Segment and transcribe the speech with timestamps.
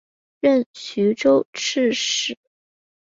[0.39, 2.35] 任徐州刺史。